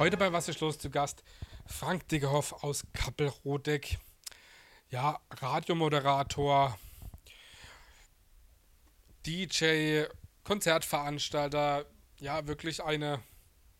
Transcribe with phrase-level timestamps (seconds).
[0.00, 1.22] Heute bei Was ist los zu Gast
[1.66, 3.98] Frank Diggerhoff aus Kappelrodeck.
[4.88, 6.78] Ja, Radiomoderator,
[9.26, 10.04] DJ,
[10.42, 11.84] Konzertveranstalter.
[12.18, 13.20] Ja, wirklich eine,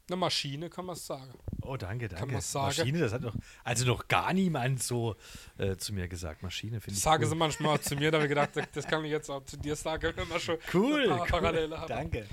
[0.09, 1.33] eine Maschine, kann man sagen.
[1.63, 2.27] Oh, danke, danke.
[2.27, 2.67] Kann man sagen.
[2.67, 3.35] Maschine, das hat doch,
[3.65, 5.17] also noch gar niemand so
[5.57, 6.43] äh, zu mir gesagt.
[6.43, 7.31] Maschine finde ich Sage cool.
[7.31, 9.75] sie manchmal zu mir, da habe ich gedacht, das kann ich jetzt auch zu dir
[9.75, 11.27] sagen, wenn wir schon Cool, cool.
[11.27, 11.89] Parallele haben.
[11.89, 12.29] Danke.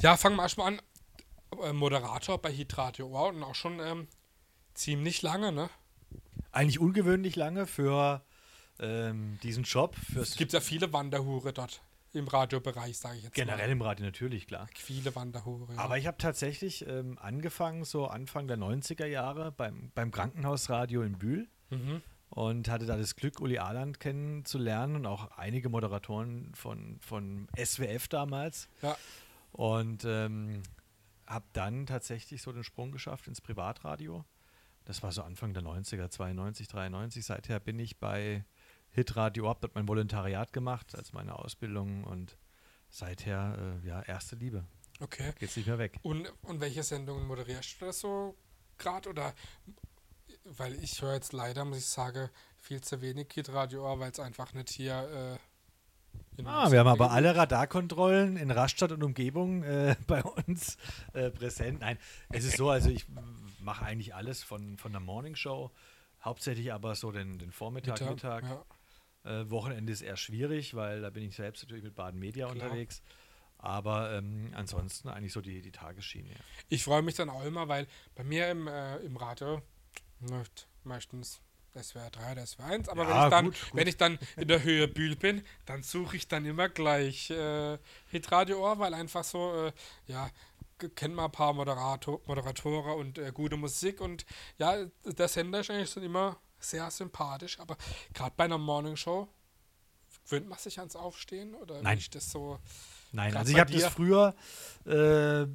[0.00, 0.82] Ja, fangen wir erstmal an.
[1.60, 4.08] Äh, Moderator bei Hitradio wow, und auch schon ähm,
[4.74, 5.68] ziemlich lange, ne?
[6.50, 8.22] Eigentlich ungewöhnlich lange für
[8.78, 9.96] ähm, diesen Job.
[10.16, 13.72] Es gibt ja viele Wanderhure dort im Radiobereich, sage ich jetzt generell mal.
[13.72, 14.68] im Radio natürlich, klar.
[14.74, 15.72] Viele Wanderhure.
[15.72, 15.78] Ja.
[15.78, 21.18] Aber ich habe tatsächlich ähm, angefangen, so Anfang der 90er Jahre beim, beim Krankenhausradio in
[21.18, 22.02] Bühl mhm.
[22.28, 28.08] und hatte da das Glück, Uli Ahland kennenzulernen und auch einige Moderatoren von, von SWF
[28.08, 28.68] damals.
[28.82, 28.96] Ja.
[29.52, 30.62] Und ähm,
[31.26, 34.24] habe dann tatsächlich so den Sprung geschafft ins Privatradio.
[34.84, 37.24] Das war so Anfang der 90er, 92, 93.
[37.24, 38.44] Seither bin ich bei
[38.90, 42.36] Hitradio ab, dort mein Volontariat gemacht als meine Ausbildung und
[42.90, 44.64] seither, äh, ja, erste Liebe.
[45.00, 45.32] Okay.
[45.38, 45.98] Geht's nicht mehr weg.
[46.02, 48.36] Und, und welche Sendungen moderierst du das so
[48.78, 49.08] gerade?
[49.08, 49.34] Oder
[50.44, 54.52] weil ich höre jetzt leider, muss ich sagen, viel zu wenig Hitradio, weil es einfach
[54.52, 55.38] nicht hier.
[55.38, 55.51] Äh,
[56.44, 60.76] Ah, wir haben aber alle Radarkontrollen in Rastatt und Umgebung äh, bei uns
[61.12, 61.80] äh, präsent.
[61.80, 61.98] Nein,
[62.30, 63.06] es ist so, also ich
[63.60, 65.70] mache eigentlich alles von, von der Morning Show,
[66.22, 68.44] hauptsächlich aber so den, den Vormittag, Mittag.
[68.44, 68.64] Ja.
[69.24, 72.64] Äh, Wochenende ist eher schwierig, weil da bin ich selbst natürlich mit Baden Media Klar.
[72.64, 73.02] unterwegs.
[73.58, 76.30] Aber ähm, ansonsten eigentlich so die, die Tagesschiene.
[76.30, 76.36] Ja.
[76.68, 77.86] Ich freue mich dann auch immer, weil
[78.16, 79.62] bei mir im, äh, im Radio
[80.20, 81.40] läuft meistens
[81.80, 83.74] SWR 3, das SWR 1, aber wenn, Ja, ich dann, gut, gut.
[83.74, 87.78] wenn ich dann in der Höhe Bühl bin, dann suche ich dann immer gleich äh,
[88.10, 89.72] Hitradio Ohr, weil einfach so, äh,
[90.06, 90.30] ja,
[90.96, 94.26] kennen wir ein paar Moderator, Moderatoren und äh, gute Musik und
[94.58, 97.76] ja, der Sender ist eigentlich schon immer sehr sympathisch, aber
[98.12, 99.28] gerade bei einer Morning Show
[100.24, 101.98] gewöhnt man sich ans Aufstehen oder Nein.
[101.98, 102.58] ist das so?
[103.12, 104.34] Nein, also ich habe das früher
[104.84, 105.46] äh,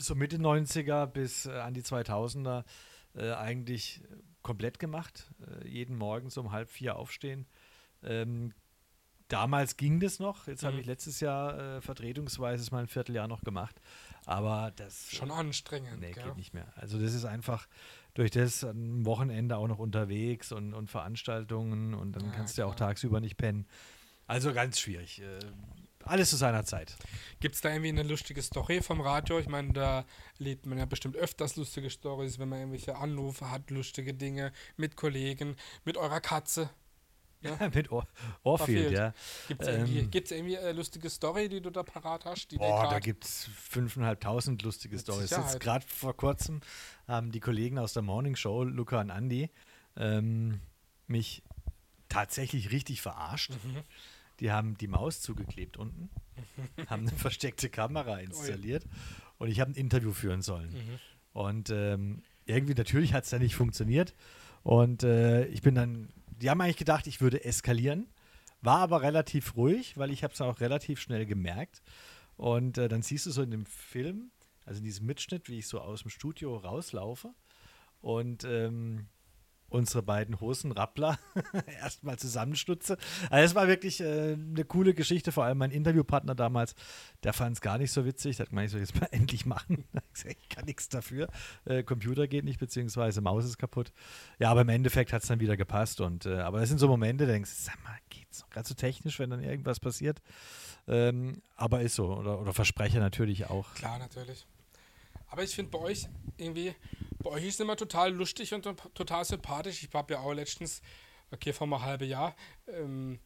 [0.00, 2.64] so Mitte 90er bis äh, an die 2000er
[3.14, 4.02] äh, eigentlich
[4.48, 5.30] komplett gemacht.
[5.46, 7.46] Äh, jeden Morgen so um halb vier aufstehen.
[8.02, 8.52] Ähm,
[9.28, 10.46] damals ging das noch.
[10.46, 10.80] Jetzt habe Mhm.
[10.80, 13.78] ich letztes Jahr äh, vertretungsweise mal ein Vierteljahr noch gemacht.
[14.24, 16.24] Aber das Schon anstrengend, nee, gell?
[16.24, 16.72] geht nicht mehr.
[16.76, 17.68] Also das ist einfach
[18.14, 22.62] durch das am Wochenende auch noch unterwegs und, und Veranstaltungen und dann Ja, kannst du
[22.62, 23.66] ja auch tagsüber nicht pennen.
[24.26, 25.20] Also ganz schwierig.
[25.20, 25.38] Äh,
[26.08, 26.96] alles zu seiner Zeit.
[27.40, 29.38] Gibt es da irgendwie eine lustige Story vom Radio?
[29.38, 30.04] Ich meine, da
[30.38, 34.96] lebt man ja bestimmt öfters lustige Stories, wenn man irgendwelche Anrufe hat, lustige Dinge mit
[34.96, 36.70] Kollegen, mit eurer Katze.
[37.72, 38.04] Mit Ohr
[38.42, 38.92] Ohrfield, Ohrfield.
[38.92, 39.14] ja.
[39.46, 42.48] Gibt es Ähm, irgendwie, gibt's irgendwie eine lustige Story, die du da parat hast?
[42.58, 45.30] Boah, da gibt es 5.500 lustige Mit Stories.
[45.30, 46.60] Jetzt gerade vor kurzem
[47.06, 49.50] haben die Kollegen aus der Morning Show, Luca und Andy,
[49.96, 50.60] ähm,
[51.06, 51.44] mich
[52.08, 53.50] tatsächlich richtig verarscht.
[53.50, 53.82] Mhm.
[54.40, 56.10] Die haben die Maus zugeklebt unten,
[56.86, 58.84] haben eine versteckte Kamera installiert
[59.38, 60.70] und ich habe ein Interview führen sollen.
[60.70, 60.98] Mhm.
[61.32, 64.14] Und ähm, irgendwie, natürlich hat es dann nicht funktioniert.
[64.62, 68.08] Und äh, ich bin dann, die haben eigentlich gedacht, ich würde eskalieren,
[68.60, 71.82] war aber relativ ruhig, weil ich habe es auch relativ schnell gemerkt.
[72.36, 74.30] Und äh, dann siehst du so in dem Film,
[74.64, 77.32] also in diesem Mitschnitt, wie ich so aus dem Studio rauslaufe
[78.00, 79.06] und ähm,
[79.68, 81.18] unsere beiden Hosenrappler
[81.80, 82.96] erstmal zusammenstutze.
[83.30, 86.74] Also es war wirklich äh, eine coole Geschichte, vor allem mein Interviewpartner damals,
[87.22, 89.84] der fand es gar nicht so witzig, der hat ich soll jetzt mal endlich machen.
[90.24, 91.28] Ich kann nichts dafür.
[91.64, 93.92] Äh, Computer geht nicht, beziehungsweise Maus ist kaputt.
[94.40, 96.00] Ja, aber im Endeffekt hat es dann wieder gepasst.
[96.00, 98.50] Und, äh, aber das sind so Momente, da denkst du, sag mal, geht's noch?
[98.50, 100.20] Gerade so technisch, wenn dann irgendwas passiert.
[100.88, 102.12] Ähm, aber ist so.
[102.12, 103.72] Oder, oder Versprecher natürlich auch.
[103.74, 104.46] Klar, natürlich.
[105.28, 106.74] Aber ich finde bei euch irgendwie,
[107.22, 109.82] bei euch ist es immer total lustig und to- total sympathisch.
[109.82, 110.80] Ich habe ja auch letztens,
[111.30, 112.34] okay, vor einem halben Jahr,
[112.66, 113.18] ähm,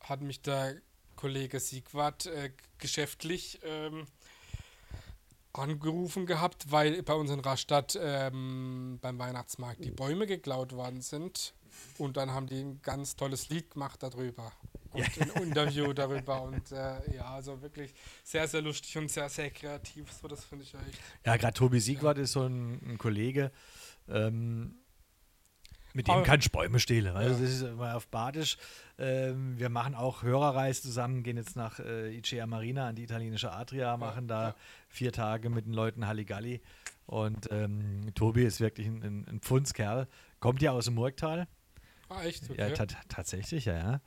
[0.00, 0.80] hat mich der
[1.16, 4.06] Kollege Siegwart äh, geschäftlich ähm,
[5.52, 11.54] angerufen gehabt, weil bei uns in Rastatt ähm, beim Weihnachtsmarkt die Bäume geklaut worden sind.
[11.98, 14.52] Und dann haben die ein ganz tolles Lied gemacht darüber.
[14.92, 16.42] Und ein Interview darüber.
[16.42, 17.94] Und äh, ja, also wirklich
[18.24, 20.10] sehr, sehr lustig und sehr, sehr kreativ.
[20.12, 21.00] So, das finde ich echt.
[21.24, 23.52] Ja, gerade Tobi Siegwart ist so ein, ein Kollege,
[24.08, 24.74] ähm,
[25.92, 27.16] mit dem kann ich Bäume stehlen.
[27.16, 27.40] Also Ja.
[27.40, 28.58] das ist immer auf Badisch.
[28.96, 33.50] Ähm, wir machen auch Hörerreise zusammen, gehen jetzt nach äh, Icea Marina an die italienische
[33.50, 34.54] Adria, machen da ja.
[34.88, 36.60] vier Tage mit den Leuten Halligalli.
[37.06, 40.06] Und ähm, Tobi ist wirklich ein, ein, ein Pfundskerl.
[40.38, 41.48] Kommt ja aus dem Murgtal.
[42.08, 42.48] Ah, echt?
[42.48, 42.60] Okay.
[42.60, 44.00] Ja, ta- tatsächlich, ja, ja.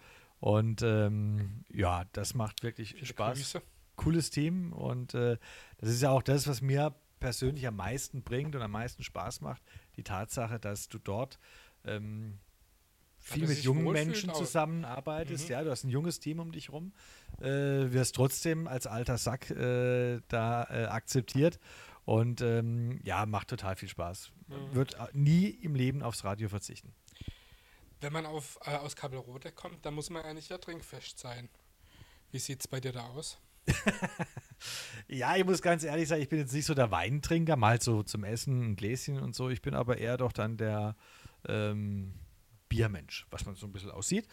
[0.43, 3.61] Und ähm, ja, das macht wirklich Viele Spaß Grüße.
[3.95, 5.37] cooles Team und äh,
[5.77, 9.39] das ist ja auch das, was mir persönlich am meisten bringt und am meisten Spaß
[9.39, 9.61] macht,
[9.95, 11.39] die Tatsache, dass du dort
[11.85, 12.39] ähm,
[13.19, 14.37] viel mit jungen Menschen auch.
[14.37, 15.45] zusammenarbeitest.
[15.45, 15.51] Mhm.
[15.53, 16.91] Ja, du hast ein junges Team um dich rum,
[17.39, 17.47] äh,
[17.93, 21.57] wirst trotzdem als alter Sack äh, da äh, akzeptiert
[22.03, 24.33] und ähm, ja, macht total viel Spaß.
[24.49, 24.75] Mhm.
[24.75, 26.93] Wird nie im Leben aufs Radio verzichten.
[28.03, 31.47] Wenn man auf, äh, aus Kabelrote kommt, dann muss man eigentlich ja trinkfest sein.
[32.31, 33.37] Wie sieht es bei dir da aus?
[35.07, 38.03] ja, ich muss ganz ehrlich sagen, ich bin jetzt nicht so der Weintrinker, mal so
[38.03, 39.49] zum Essen ein Gläschen und so.
[39.49, 40.97] Ich bin aber eher doch dann der
[41.47, 42.13] ähm,
[42.67, 44.27] Biermensch, was man so ein bisschen aussieht.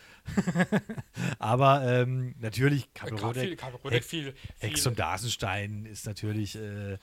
[1.39, 6.99] aber ähm, natürlich Kabelrodek, Hex, viel, viel, Hex und Dasenstein ist natürlich äh,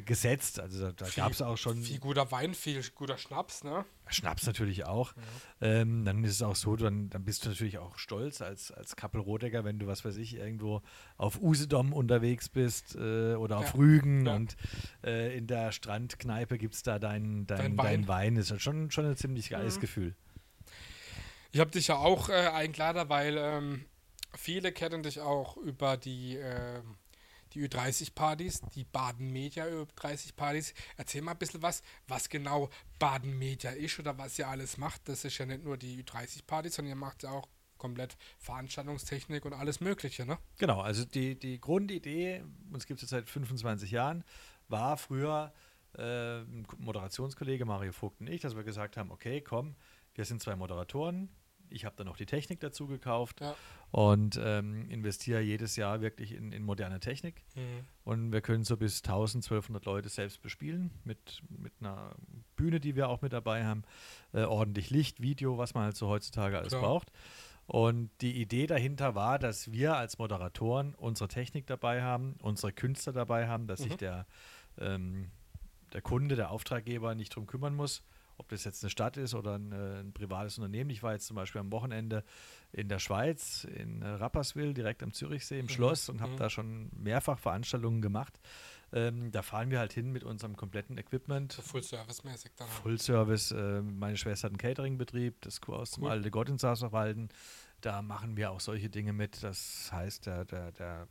[0.00, 0.60] gesetzt.
[0.60, 1.82] Also da, da gab es auch schon.
[1.82, 3.84] Viel guter Wein, viel guter Schnaps, ne?
[4.08, 5.14] Schnaps natürlich auch.
[5.60, 5.68] Ja.
[5.68, 8.96] Ähm, dann ist es auch so, dann, dann bist du natürlich auch stolz als, als
[8.96, 10.82] Kappelrodecker, wenn du, was weiß ich, irgendwo
[11.16, 13.74] auf Usedom unterwegs bist äh, oder auf ja.
[13.74, 14.34] Rügen ja.
[14.34, 14.56] und
[15.04, 17.86] äh, in der Strandkneipe gibt es da deinen dein, dein, Wein.
[17.86, 18.34] Dein Wein.
[18.36, 19.80] Das ist schon, schon ein ziemlich geiles mhm.
[19.80, 20.14] Gefühl.
[21.52, 23.84] Ich habe dich ja auch äh, eingeladen, weil ähm,
[24.36, 26.80] viele kennen dich auch über die äh,
[27.54, 30.74] die Ü30-Partys, die Baden Media Ü30-Partys.
[30.96, 32.68] Erzähl mal ein bisschen was, was genau
[32.98, 35.08] Baden Media ist oder was ihr alles macht.
[35.08, 37.48] Das ist ja nicht nur die Ü30-Partys, sondern ihr macht ja auch
[37.78, 40.38] komplett Veranstaltungstechnik und alles Mögliche, ne?
[40.58, 44.24] Genau, also die, die Grundidee, uns gibt es seit 25 Jahren,
[44.68, 45.52] war früher
[45.96, 49.76] äh, ein Moderationskollege Mario Vogt und ich, dass wir gesagt haben, okay, komm,
[50.14, 51.30] wir sind zwei Moderatoren,
[51.70, 53.54] ich habe dann noch die Technik dazu gekauft ja.
[53.90, 57.44] und ähm, investiere jedes Jahr wirklich in, in moderne Technik.
[57.54, 57.84] Mhm.
[58.04, 62.14] Und wir können so bis 1000, 1200 Leute selbst bespielen mit, mit einer
[62.56, 63.82] Bühne, die wir auch mit dabei haben,
[64.32, 66.82] äh, ordentlich Licht, Video, was man halt so heutzutage alles Klar.
[66.82, 67.12] braucht.
[67.66, 73.12] Und die Idee dahinter war, dass wir als Moderatoren unsere Technik dabei haben, unsere Künstler
[73.12, 73.84] dabei haben, dass mhm.
[73.84, 74.26] sich der,
[74.78, 75.30] ähm,
[75.92, 78.02] der Kunde, der Auftraggeber nicht drum kümmern muss
[78.38, 80.90] ob das jetzt eine Stadt ist oder ein, äh, ein, privates Unternehmen.
[80.90, 82.24] Ich war jetzt zum Beispiel am Wochenende
[82.72, 85.70] in der Schweiz, in äh, Rapperswil, direkt am Zürichsee im mhm.
[85.70, 86.36] Schloss und habe mhm.
[86.36, 88.38] da schon mehrfach Veranstaltungen gemacht.
[88.90, 91.52] Ähm, da fahren wir halt hin mit unserem kompletten Equipment.
[91.52, 92.68] So Full-Service-mäßig dann.
[92.68, 93.52] Full-Service.
[93.52, 95.94] Äh, meine Schwester hat einen Catering-Betrieb, das Kurhaus cool.
[95.94, 97.28] zum Alte Gott in Saarbrücken.
[97.80, 99.42] Da machen wir auch solche Dinge mit.
[99.42, 101.08] Das heißt, der, der, der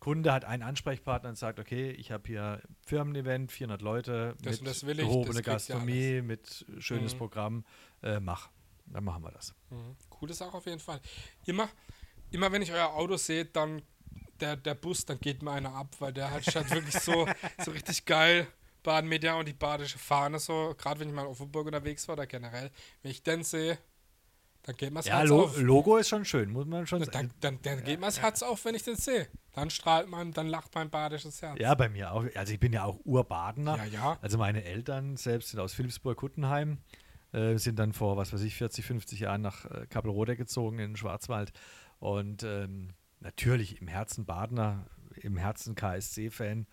[0.00, 4.96] Kunde hat einen Ansprechpartner und sagt, okay, ich habe hier Firmen-Event, 400 Leute, das mit
[4.96, 7.18] gehobene Gastronomie, ja mit schönes mhm.
[7.18, 7.64] Programm,
[8.02, 8.48] äh, mach.
[8.86, 9.54] Dann machen wir das.
[9.68, 9.96] Mhm.
[10.08, 11.00] Coole Sache auf jeden Fall.
[11.46, 11.68] Immer,
[12.30, 13.82] immer wenn ich euer Auto sehe, dann
[14.40, 17.28] der, der Bus, dann geht mir einer ab, weil der hat halt wirklich so,
[17.62, 18.48] so richtig geil.
[18.82, 22.26] Baden-Media und die badische Fahne, so, gerade wenn ich mal auf Offenburg unterwegs war oder
[22.26, 22.70] generell,
[23.02, 23.78] wenn ich den sehe,
[24.62, 25.58] dann geht mir das ja, Herz Lo auf.
[25.58, 27.10] Logo ist schon schön, muss man schon sagen.
[27.12, 28.24] Dann, dann, dann geht mir das ja.
[28.24, 29.28] Herz auf, wenn ich den sehe.
[29.52, 31.58] Dann strahlt man, dann lacht mein badisches Herz.
[31.58, 32.24] Ja, bei mir auch.
[32.34, 33.76] Also ich bin ja auch Urbadener.
[33.76, 34.18] Ja, ja.
[34.20, 36.78] Also meine Eltern selbst sind aus Philipsburg-Kuttenheim,
[37.32, 40.90] äh, sind dann vor, was weiß ich, 40, 50 Jahren nach äh, Kappelroder gezogen in
[40.90, 41.52] den Schwarzwald.
[41.98, 44.86] Und ähm, natürlich im Herzen Badener,
[45.16, 46.66] im Herzen KSC-Fan,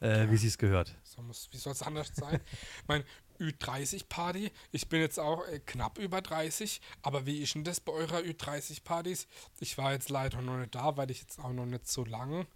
[0.00, 0.30] äh, ja.
[0.30, 0.96] wie sie es gehört.
[1.02, 2.40] So muss, wie soll es anders sein?
[2.86, 3.04] mein
[3.40, 7.92] Ü30-Party, ich bin jetzt auch äh, knapp über 30, aber wie ist denn das bei
[7.92, 9.26] eurer Ü30-Partys?
[9.60, 12.46] Ich war jetzt leider noch nicht da, weil ich jetzt auch noch nicht so lange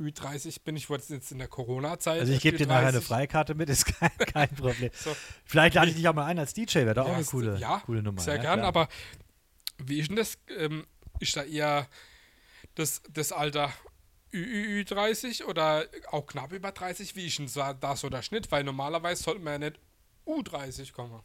[0.00, 0.76] Ü30 bin.
[0.76, 2.20] Ich wollte jetzt in der Corona-Zeit.
[2.20, 4.90] Also ich gebe dir nachher eine Freikarte mit, ist kein, kein Problem.
[4.94, 5.14] so.
[5.44, 7.58] Vielleicht lade ich dich auch mal ein als DJ, wäre da ja, auch eine coole,
[7.58, 8.20] ja, coole Nummer.
[8.20, 8.68] Sehr ja, gern, klar.
[8.68, 8.88] aber
[9.78, 10.38] wie ist denn das?
[10.56, 10.86] Ähm,
[11.20, 11.88] ist da eher
[12.74, 13.72] das, das Alter
[14.32, 17.16] Ü, 30 oder auch knapp über 30?
[17.16, 17.48] Wie ist denn
[17.80, 18.52] da so der Schnitt?
[18.52, 19.80] Weil normalerweise sollte man ja nicht
[20.28, 21.20] U30 kommen.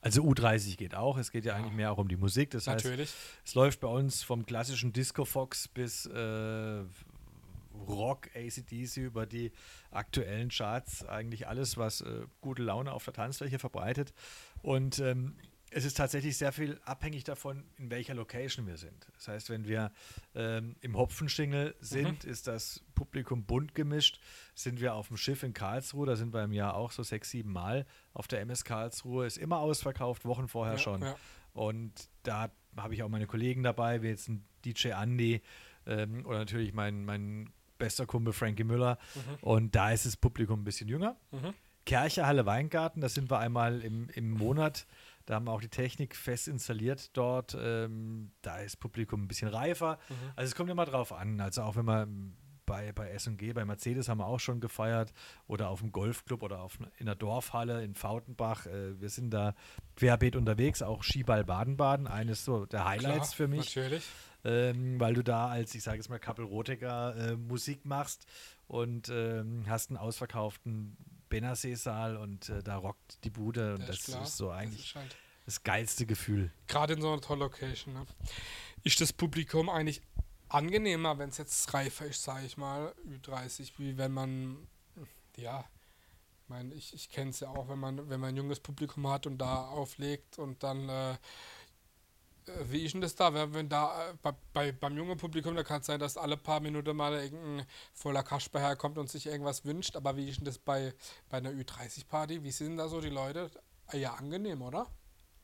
[0.00, 1.16] Also U30 geht auch.
[1.16, 2.50] Es geht ja, ja, eigentlich mehr auch um die Musik.
[2.50, 3.10] Das Natürlich.
[3.10, 6.84] heißt, es läuft bei uns vom klassischen Disco Fox bis äh,
[7.88, 9.50] Rock, ACDC über die
[9.90, 11.06] aktuellen Charts.
[11.06, 14.12] Eigentlich alles, was äh, gute Laune auf der Tanzfläche verbreitet.
[14.62, 15.36] Und ähm,
[15.76, 19.08] es ist tatsächlich sehr viel abhängig davon, in welcher Location wir sind.
[19.14, 19.90] Das heißt, wenn wir
[20.36, 22.30] ähm, im Hopfenschingel sind, mhm.
[22.30, 24.20] ist das Publikum bunt gemischt.
[24.54, 27.30] Sind wir auf dem Schiff in Karlsruhe, da sind wir im Jahr auch so sechs,
[27.30, 27.86] sieben Mal.
[28.12, 31.02] Auf der MS Karlsruhe ist immer ausverkauft, Wochen vorher ja, schon.
[31.02, 31.16] Ja.
[31.54, 35.42] Und da habe ich auch meine Kollegen dabei, wie jetzt ein DJ Andy
[35.86, 38.96] ähm, oder natürlich mein, mein bester Kumpel Frankie Müller.
[39.16, 39.20] Mhm.
[39.40, 41.16] Und da ist das Publikum ein bisschen jünger.
[41.32, 41.52] Mhm.
[41.84, 44.86] Kerche, Halle, Weingarten, da sind wir einmal im, im Monat.
[45.26, 47.56] Da haben wir auch die Technik fest installiert dort.
[47.58, 49.98] Ähm, da ist Publikum ein bisschen reifer.
[50.08, 50.14] Mhm.
[50.36, 51.40] Also es kommt immer drauf an.
[51.40, 55.12] Also auch wenn man bei, bei S&G, bei Mercedes haben wir auch schon gefeiert
[55.46, 58.66] oder auf dem Golfclub oder auf, in der Dorfhalle in Fautenbach.
[58.66, 59.54] Äh, wir sind da
[59.96, 63.74] querbeet unterwegs, auch Skiball Baden-Baden, eines so der Highlights Klar, für mich.
[63.76, 64.04] Natürlich.
[64.44, 68.26] ähm, weil du da als, ich sage es mal, Kappel Rotecker äh, Musik machst
[68.66, 70.96] und ähm, hast einen ausverkauften
[71.34, 74.86] Benasee-Saal und äh, da rockt die Bude und Ja, das ist ist so Das eigentlich
[74.86, 76.52] ist halt das geilste Gefühl.
[76.68, 77.94] Gerade in so einer tollen Location.
[77.94, 78.06] Ne?
[78.82, 80.00] Ist das Publikum eigentlich
[80.48, 84.66] angenehmer, wenn es jetzt reifer ist, sage ich mal, Ü30, wie wenn man,
[85.36, 85.64] ja,
[86.42, 89.08] ich meine, ich, ich kenne es ja auch, wenn man, wenn man ein junges Publikum
[89.08, 91.16] hat und da auflegt und dann, äh,
[92.68, 93.52] wie ist denn das da?
[93.52, 96.60] Wenn, da äh, bei, bei, beim jungen Publikum, da kann es sein, dass alle paar
[96.60, 100.58] Minuten mal irgendein voller Kasper herkommt und sich irgendwas wünscht, aber wie ist denn das
[100.58, 100.94] bei,
[101.28, 102.42] bei einer Ü30-Party?
[102.42, 103.50] Wie sind da so die Leute?
[103.86, 104.86] Ah Ja, angenehm, oder?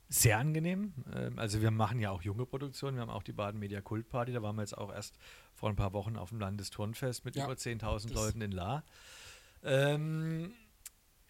[0.09, 0.93] Sehr angenehm.
[1.15, 2.97] Ähm, Also wir machen ja auch junge Produktionen.
[2.97, 4.33] Wir haben auch die Baden Media Kult Party.
[4.33, 5.17] Da waren wir jetzt auch erst
[5.55, 8.83] vor ein paar Wochen auf dem Landesturnfest mit Ja, über 10.000 das- Leuten in La.
[9.63, 10.53] Ähm,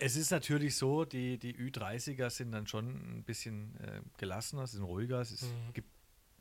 [0.01, 4.83] es ist natürlich so, die, die Ü30er sind dann schon ein bisschen äh, gelassener, sind
[4.83, 5.21] ruhiger.
[5.21, 5.73] Es ist, Mhm.
[5.75, 5.89] gibt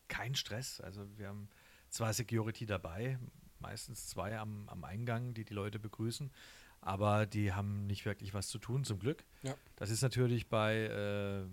[0.07, 0.79] keinen Stress.
[0.81, 1.49] Also wir haben
[1.89, 3.19] zwar Security dabei,
[3.59, 6.31] meistens zwei am, am Eingang, die die Leute begrüßen,
[6.81, 9.23] aber die haben nicht wirklich was zu tun, zum Glück.
[9.43, 9.53] Ja.
[9.75, 11.45] Das ist natürlich bei äh,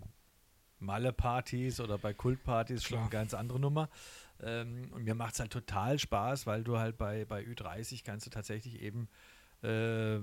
[0.78, 3.88] Malle-Partys oder bei Kultpartys schon eine ganz andere Nummer.
[4.40, 8.26] Ähm, und mir macht es halt total Spaß, weil du halt bei, bei Ü30 kannst
[8.26, 9.08] du tatsächlich eben
[9.62, 10.18] äh,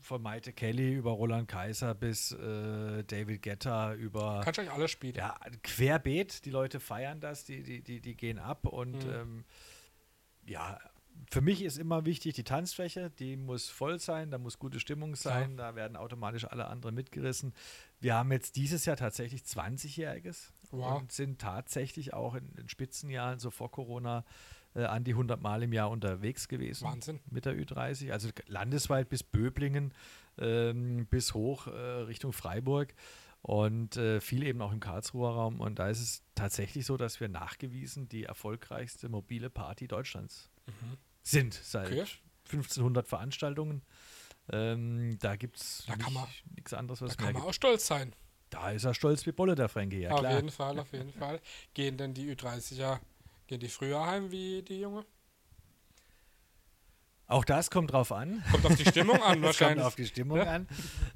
[0.00, 4.88] von Maite Kelly über Roland Kaiser bis äh, David Guetta über Kannst du eigentlich alle
[4.88, 5.14] spielen.
[5.14, 9.10] ja, querbeet, die Leute feiern das, die, die, die, die gehen ab und Mhm.
[9.10, 9.44] ähm,
[10.46, 10.78] ja,
[11.30, 15.16] für mich ist immer wichtig, die Tanzfläche, die muss voll sein, da muss gute Stimmung
[15.16, 17.52] sein, da werden automatisch alle anderen mitgerissen.
[18.00, 21.00] Wir haben jetzt dieses Jahr tatsächlich 20-Jähriges Wow.
[21.00, 24.24] und sind tatsächlich auch in den Spitzenjahren, so vor Corona,
[24.74, 27.20] äh, an die 100 Mal im Jahr unterwegs gewesen Wahnsinn.
[27.30, 29.92] mit der Ü30, also landesweit bis Böblingen,
[30.38, 32.94] ähm, bis hoch äh, Richtung Freiburg
[33.42, 35.60] und äh, viel eben auch im Karlsruher Raum.
[35.60, 40.96] Und da ist es tatsächlich so, dass wir nachgewiesen die erfolgreichste mobile Party Deutschlands Mhm.
[41.22, 42.04] sind seit Okay.
[42.50, 43.82] 1500 Veranstaltungen.
[44.50, 47.46] Ähm, da gibt es Da kann man- nichts anderes, was Da kann man gibt.
[47.46, 48.14] auch stolz sein.
[48.50, 50.36] Da ist er stolz wie Bolle, der Fränke, ja auf klar.
[50.36, 51.40] jeden Fall, auf jeden Fall.
[51.74, 52.98] Gehen denn die Ü30er,
[53.48, 55.04] gehen die früher heim wie die Junge?
[57.26, 58.42] Auch das kommt drauf an.
[58.50, 59.84] Kommt auf die Stimmung an Das kommt wahrscheinlich.
[59.86, 60.44] auf die Stimmung Ja.
[60.44, 60.68] an.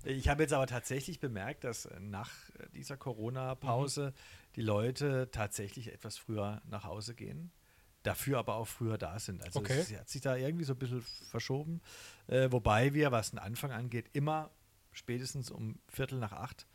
[0.04, 4.52] Ich habe jetzt aber tatsächlich bemerkt, dass äh, nach äh, dieser Corona-Pause Mhm.
[4.56, 7.50] die Leute tatsächlich etwas früher nach Hause gehen,
[8.02, 9.42] dafür aber auch früher da sind.
[9.42, 9.78] Also Okay.
[9.78, 11.80] es hat sich da irgendwie so ein bisschen verschoben.
[12.26, 14.50] Äh, wobei wir, was den Anfang angeht, immer
[14.90, 16.66] spätestens um Viertel nach acht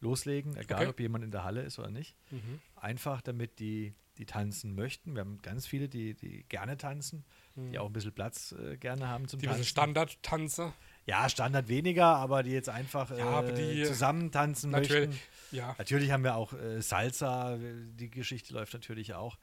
[0.00, 0.88] loslegen, egal Okay.
[0.90, 2.14] ob jemand in der Halle ist oder nicht.
[2.30, 2.60] Mhm.
[2.76, 5.14] Einfach damit die, die tanzen möchten.
[5.14, 7.24] Wir haben ganz viele, die, die gerne tanzen,
[7.56, 9.42] die auch ein bisschen Platz äh, gerne haben zum Mhm.
[9.42, 9.64] Die Tanzen.
[9.64, 10.72] Standardtanze.
[11.06, 15.08] Ja, Standard weniger, aber die jetzt einfach äh, Ja, die- zusammen tanzen Natürlich.
[15.08, 15.56] möchten.
[15.56, 15.74] Ja.
[15.78, 17.58] Natürlich haben wir auch äh, Salsa, äh,
[17.98, 19.38] die Geschichte läuft natürlich auch.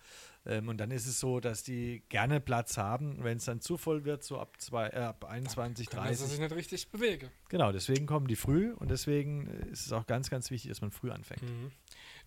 [0.47, 3.23] Ähm, und dann ist es so, dass die gerne Platz haben.
[3.23, 6.27] Wenn es dann zu voll wird, so ab, zwei, äh, ab 21, Können, dass 30.
[6.31, 7.31] sich nicht richtig bewege.
[7.49, 10.91] Genau, deswegen kommen die früh und deswegen ist es auch ganz, ganz wichtig, dass man
[10.91, 11.41] früh anfängt.
[11.41, 11.71] Mhm.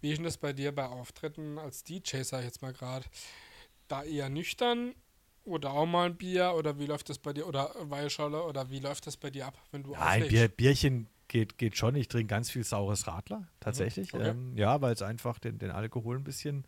[0.01, 3.07] Wie ist denn das bei dir bei Auftritten als DJ, sag ich jetzt mal gerade?
[3.89, 4.95] Da eher nüchtern
[5.45, 7.47] oder auch mal ein Bier oder wie läuft das bei dir?
[7.47, 10.31] Oder Weihschale oder wie läuft das bei dir ab, wenn du Ja, ein auflegst?
[10.31, 11.95] Bier, Bierchen geht, geht schon.
[11.95, 14.13] Ich trinke ganz viel saures Radler, tatsächlich.
[14.13, 14.31] Mhm, okay.
[14.31, 16.65] Ähm, ja, weil es einfach den, den Alkohol ein bisschen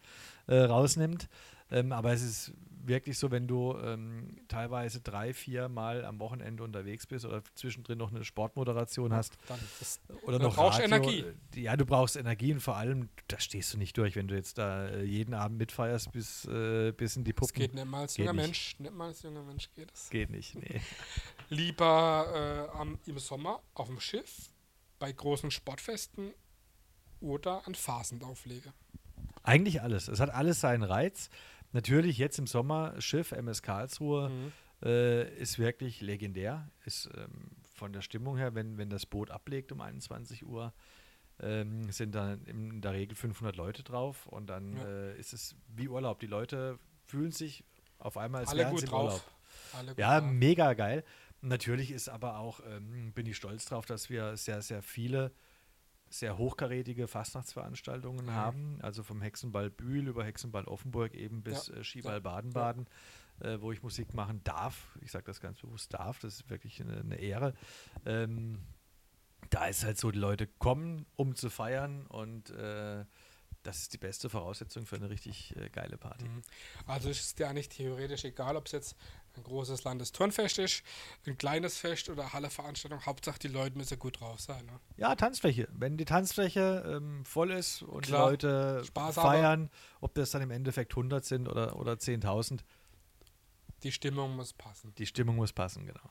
[0.46, 1.28] äh, rausnimmt.
[1.70, 6.62] Ähm, aber es ist wirklich so, wenn du ähm, teilweise drei, vier Mal am Wochenende
[6.64, 9.36] unterwegs bist oder zwischendrin noch eine Sportmoderation hast
[9.78, 11.24] das, oder noch brauchst Radio, Energie.
[11.56, 14.34] äh, Ja, du brauchst Energie und vor allem, da stehst du nicht durch, wenn du
[14.34, 17.60] jetzt da äh, jeden Abend mitfeierst bis, äh, bis in die das Puppen.
[17.60, 18.46] geht nicht mal als Geht junger nicht.
[18.46, 18.76] Mensch.
[18.78, 20.08] Nicht mal als junger Mensch geht es.
[20.10, 20.80] Geht nicht, nee.
[21.50, 24.48] Lieber äh, am, im Sommer auf dem Schiff,
[24.98, 26.32] bei großen Sportfesten
[27.20, 28.72] oder an Phasenauflege.
[29.42, 30.08] Eigentlich alles.
[30.08, 31.30] Es hat alles seinen Reiz.
[31.72, 34.52] Natürlich jetzt im Sommer Schiff MS Karlsruhe Mhm.
[34.82, 36.68] äh, ist wirklich legendär.
[36.84, 40.72] Ist ähm, von der Stimmung her, wenn, wenn das Boot ablegt um 21 Uhr,
[41.40, 44.84] ähm, sind dann in der Regel 500 Leute drauf und dann Ja.
[44.86, 46.18] äh, ist es wie Urlaub.
[46.20, 47.64] Die Leute fühlen sich
[47.98, 49.08] auf einmal, als Alle wären sie im Urlaub.
[49.10, 49.34] drauf.
[49.72, 50.30] Alle Ja, drauf.
[50.30, 51.04] mega geil.
[51.42, 55.32] Natürlich ist aber auch, ähm, bin ich stolz drauf, dass wir sehr, sehr viele
[56.10, 58.34] sehr hochkarätige Fastnachtsveranstaltungen Mhm.
[58.34, 58.78] haben.
[58.82, 62.86] Also vom Hexenball Bühl über Hexenball Offenburg eben bis Ja, äh, Skiball ja, Baden-Baden,
[63.40, 64.98] äh, wo ich Musik machen darf.
[65.00, 67.54] Ich sage das ganz bewusst darf, das ist wirklich eine, eine Ehre.
[68.04, 68.58] Ähm,
[69.50, 73.04] da ist halt so, die Leute kommen, um zu feiern und äh,
[73.62, 76.24] das ist die beste Voraussetzung für eine richtig äh, geile Party.
[76.28, 76.42] Mhm.
[76.86, 78.96] Also ist es dir eigentlich theoretisch egal, ob es jetzt
[79.40, 80.82] ein großes Landesturnfest ist,
[81.26, 83.04] ein kleines Fest oder Halle-Veranstaltung.
[83.06, 84.64] Hauptsache, die Leute müssen gut drauf sein.
[84.66, 84.80] Ne?
[84.96, 85.68] Ja, Tanzfläche.
[85.72, 89.70] Wenn die Tanzfläche ähm, voll ist und Klar, die Leute Spaß feiern,
[90.00, 92.60] ob das dann im Endeffekt 100 sind oder, oder 10.000,
[93.82, 94.94] Die Stimmung muss passen.
[94.96, 96.10] die Stimmung muss passen, genau.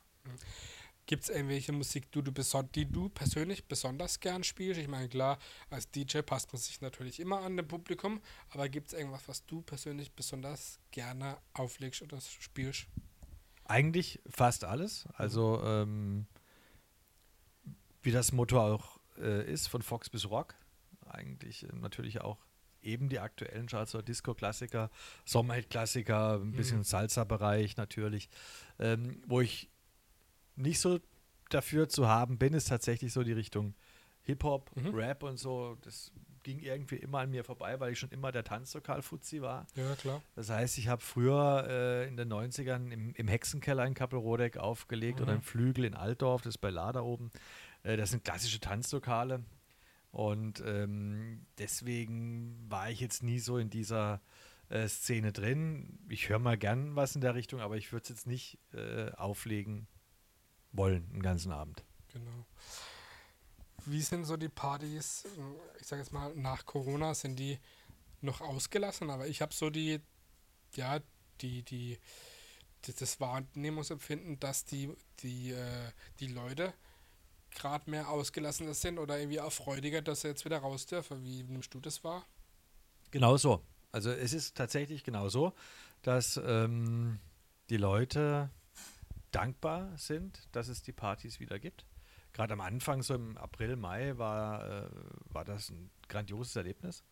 [1.05, 2.31] Gibt es irgendwelche Musik, die du,
[2.75, 4.79] die du persönlich besonders gern spielst?
[4.79, 5.39] Ich meine, klar,
[5.71, 9.43] als DJ passt man sich natürlich immer an dem Publikum, aber gibt es irgendwas, was
[9.48, 12.86] du persönlich besonders gerne auflegst oder spielst?
[13.69, 15.07] Eigentlich fast alles.
[15.13, 16.25] Also, ähm,
[18.01, 20.55] wie das Motto auch äh, ist, von Fox bis Rock.
[21.05, 22.39] Eigentlich äh, natürlich auch
[22.81, 24.89] eben die aktuellen Charts, so Disco-Klassiker,
[25.25, 26.83] Sommerhit-Klassiker, ein bisschen Mhm.
[26.83, 28.29] Salsa-Bereich natürlich.
[28.79, 29.69] Ähm, wo ich
[30.55, 30.99] nicht so
[31.49, 33.75] dafür zu haben bin, ist tatsächlich so die Richtung
[34.29, 34.93] Hip-Hop, Mhm.
[34.95, 35.77] Rap und so.
[35.81, 36.12] Das
[36.43, 39.67] ging irgendwie immer an mir vorbei, weil ich schon immer der Tanzlokal-Fuzzi war.
[39.75, 40.21] Ja, klar.
[40.36, 45.19] Das heißt, ich habe früher äh, in den 90ern im, im Hexenkeller in Kappelrodeck aufgelegt
[45.21, 45.38] oder Mhm.
[45.39, 47.29] im Flügel in Altdorf, das ist bei Lada oben.
[47.83, 49.43] Äh, das sind klassische Tanzlokale.
[50.12, 54.21] Und ähm, deswegen war ich jetzt nie so in dieser
[54.69, 56.00] äh, Szene drin.
[56.09, 59.12] Ich höre mal gern was in der Richtung, aber ich würde es jetzt nicht äh,
[59.12, 59.88] auflegen
[60.71, 61.83] wollen, den ganzen Abend.
[62.13, 62.45] Genau.
[63.89, 65.25] Wie sind so die Partys,
[65.79, 67.58] ich sage jetzt mal, nach Corona, sind die
[68.22, 69.10] noch ausgelassen?
[69.10, 70.00] Aber ich habe so die,
[70.75, 71.00] ja,
[71.41, 71.98] die, die,
[72.86, 76.74] die, das Wahrnehmungsempfinden, dass die, die, äh, die Leute
[77.51, 81.24] gerade mehr ausgelassener sind oder irgendwie auch freudiger, dass sie jetzt wieder raus dürfen.
[81.24, 82.25] Wie nimmst du das wahr?
[83.12, 83.63] Genau so.
[83.91, 85.53] Also es ist tatsächlich genau so,
[86.03, 87.19] dass ähm,
[87.69, 88.51] die Leute
[89.31, 91.86] dankbar sind, dass es die Partys wieder gibt.
[92.33, 94.89] Gerade am Anfang, so im April, Mai, war, äh,
[95.25, 97.03] war das ein grandioses Erlebnis.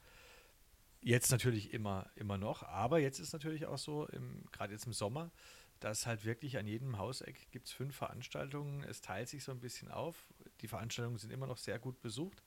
[1.02, 4.08] Jetzt natürlich immer, immer noch, aber jetzt ist natürlich auch so,
[4.52, 5.32] gerade jetzt im Sommer,
[5.80, 8.84] dass halt wirklich an jedem Hauseck gibt es fünf Veranstaltungen.
[8.84, 10.34] Es teilt sich so ein bisschen auf.
[10.62, 12.44] Die Veranstaltungen sind immer noch sehr gut besucht.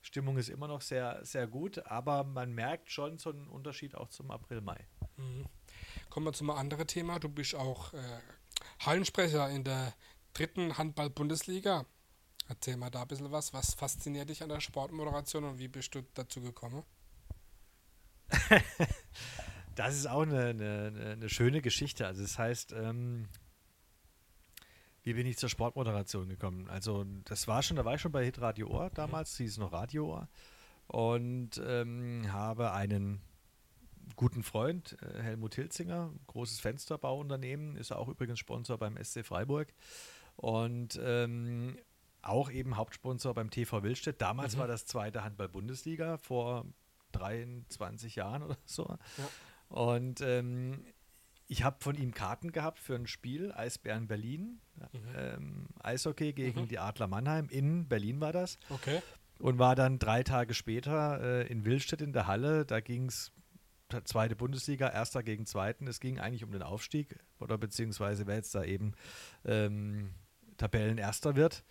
[0.00, 4.08] Stimmung ist immer noch sehr, sehr gut, aber man merkt schon so einen Unterschied auch
[4.08, 4.84] zum April, Mai.
[5.16, 5.46] Mhm.
[6.10, 7.20] Kommen wir zum anderen Thema.
[7.20, 8.20] Du bist auch äh,
[8.80, 9.94] Hallensprecher in der
[10.34, 11.86] dritten Handball-Bundesliga.
[12.48, 13.52] Erzähl mal da ein bisschen was.
[13.52, 16.82] Was fasziniert dich an der Sportmoderation und wie bist du dazu gekommen?
[19.74, 22.06] Das ist auch eine, eine, eine- schöne Geschichte.
[22.06, 23.26] Also das heißt, ähm,
[25.02, 26.68] wie bin ich zur Sportmoderation gekommen?
[26.68, 30.08] Also das war schon, da war ich schon bei Hitradio Ohr damals, hieß noch Radio
[30.12, 30.28] Ohr
[30.88, 33.22] und ähm, habe einen
[34.14, 39.72] guten Freund, äh, Helmut Hilzinger, großes Fensterbauunternehmen, ist auch übrigens Sponsor beim SC Freiburg
[40.36, 41.78] und ähm,
[42.22, 44.20] auch eben Hauptsponsor beim TV Willstedt.
[44.20, 44.60] Damals Mhm.
[44.60, 46.64] war das zweite Handball-Bundesliga vor
[47.12, 48.84] 23 Jahren oder so.
[49.18, 49.28] Ja.
[49.68, 50.84] Und ähm,
[51.48, 54.60] ich habe von ihm Karten gehabt für ein Spiel, Eisbären Berlin,
[55.16, 56.68] ähm, Eishockey gegen Mhm.
[56.68, 57.48] die Adler Mannheim.
[57.50, 58.58] In Berlin war das.
[58.70, 59.02] Okay.
[59.38, 62.64] Und war dann drei Tage später äh, in Willstedt in der Halle.
[62.64, 63.32] Da ging es
[64.04, 65.86] zweite Bundesliga, erster gegen zweiten.
[65.86, 68.92] Es ging eigentlich um den Aufstieg oder beziehungsweise wer jetzt da eben
[69.44, 70.14] ähm,
[70.56, 71.64] Tabellenerster wird.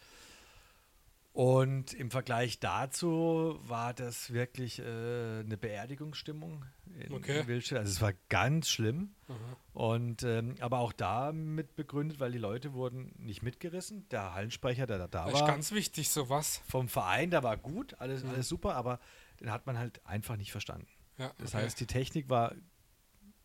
[1.33, 6.65] Und im Vergleich dazu war das wirklich äh, eine Beerdigungsstimmung
[6.99, 7.47] in, Okay.
[7.47, 7.77] Willstedt.
[7.77, 9.15] Also es war ganz schlimm.
[9.29, 9.35] Mhm.
[9.71, 14.09] Und ähm, aber auch damit begründet, weil die Leute wurden nicht mitgerissen.
[14.09, 16.61] Der Hallensprecher, der da, da Das ist war, ganz wichtig, sowas.
[16.67, 18.31] vom Verein, der war gut, alles, Mhm.
[18.31, 18.99] alles super, aber
[19.39, 20.87] den hat man halt einfach nicht verstanden.
[21.17, 21.63] Ja, Das okay.
[21.63, 22.53] heißt, die Technik war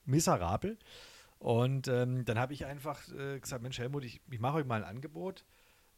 [0.04, 0.76] miserabel.
[1.38, 4.82] Und ähm, dann habe ich einfach äh, gesagt, Mensch Helmut, ich, ich mache euch mal
[4.82, 5.44] ein Angebot.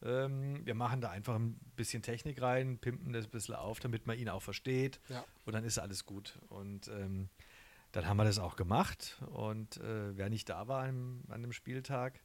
[0.03, 4.07] Ähm, wir machen da einfach ein bisschen Technik rein, pimpen das ein bisschen auf, damit
[4.07, 5.01] man ihn auch versteht.
[5.09, 5.25] Ja.
[5.45, 6.39] Und dann ist alles gut.
[6.49, 7.29] Und ähm,
[7.93, 9.21] dann haben wir das auch gemacht.
[9.33, 12.21] Und äh, wer nicht da war an, an dem Spieltag,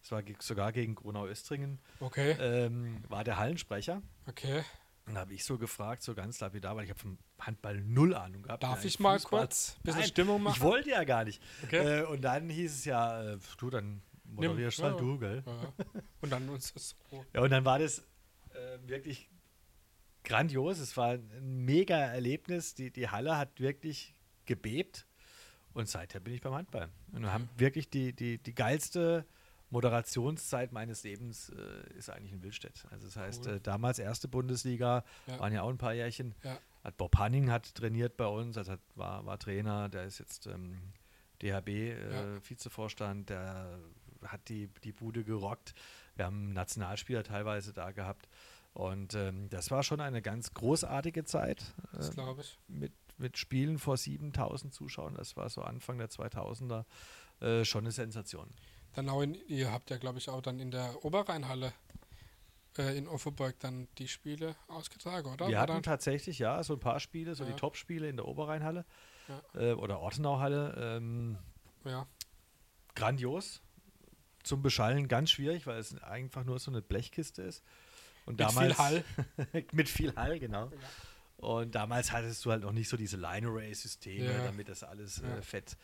[0.00, 2.32] das war sogar gegen Gronau-Östringen, Okay.
[2.40, 4.02] ähm, war der Hallensprecher.
[4.26, 4.64] Okay.
[5.06, 8.14] Und da habe ich so gefragt, so ganz lapidar, weil ich habe vom Handball null
[8.14, 8.62] Ahnung gehabt.
[8.62, 10.54] Darf ich mal Fußball- kurz ein bisschen Nein, Stimmung machen?
[10.56, 11.42] Ich wollte ja gar nicht.
[11.64, 12.00] Okay.
[12.00, 14.00] Äh, und dann hieß es ja, äh, du, dann
[14.32, 15.00] moderierst Nimm- halt ja.
[15.00, 15.42] du, gell?
[15.46, 15.72] Ja.
[16.20, 17.24] Und dann uns ist so.
[17.32, 18.00] Ja, und dann war das
[18.50, 19.28] äh, wirklich
[20.24, 20.78] grandios.
[20.78, 22.74] Es war ein mega Erlebnis.
[22.74, 24.14] Die, die Halle hat wirklich
[24.46, 25.06] gebebt.
[25.74, 26.90] Und seither bin ich beim Handball.
[27.12, 29.24] Und wir haben wirklich die, die, die geilste
[29.70, 32.84] Moderationszeit meines Lebens äh, ist eigentlich in Willstedt.
[32.90, 33.54] Also das heißt, Cool.
[33.54, 35.38] äh, damals erste Bundesliga, Ja.
[35.40, 36.34] waren ja auch ein paar Jährchen.
[36.44, 36.58] Ja.
[36.84, 40.46] Hat Bob Hanning hat trainiert bei uns, also hat, war, war Trainer, der ist jetzt
[40.46, 40.78] ähm,
[41.40, 42.40] DHB äh, Ja.
[43.24, 43.78] Der
[44.26, 45.74] hat die, die Bude gerockt.
[46.16, 48.28] Wir haben Nationalspieler teilweise da gehabt.
[48.74, 52.58] Und ähm, das war schon eine ganz großartige Zeit Das äh, glaube ich.
[52.68, 55.14] mit, mit Spielen vor 7000 Zuschauern.
[55.14, 56.84] Das war so Anfang der 2000er
[57.40, 58.48] äh, schon eine Sensation.
[58.94, 61.72] dann auch in, ihr habt ja, glaube ich, auch dann in der Oberrheinhalle
[62.78, 65.48] äh, in Offenburg dann die Spiele ausgetragen, oder?
[65.48, 67.50] Wir hatten dann- tatsächlich, ja, so ein paar Spiele, so Ja.
[67.50, 68.86] die Top-Spiele in der Oberrheinhalle
[69.54, 70.96] äh, oder Ortenauhalle.
[70.96, 71.36] Ähm,
[71.84, 72.06] ja.
[72.94, 73.60] grandios.
[74.42, 77.62] Zum Beschallen ganz schwierig, weil es einfach nur so eine Blechkiste ist.
[78.26, 79.04] Und Mit viel Hall.
[79.72, 80.70] mit viel Hall, genau.
[81.38, 84.44] Und damals hattest du halt noch nicht so diese Line-Array-Systeme, Ja.
[84.44, 85.38] damit das alles Ja.
[85.38, 85.76] äh, fett